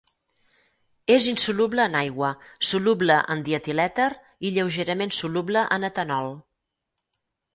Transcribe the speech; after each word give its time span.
És 1.15 1.25
insoluble 1.31 1.83
en 1.89 1.97
aigua, 1.99 2.29
soluble 2.69 3.19
en 3.35 3.43
dietilèter 3.49 4.09
i 4.49 4.53
lleugerament 4.55 5.15
soluble 5.21 5.65
en 5.77 5.89
etanol. 5.93 6.35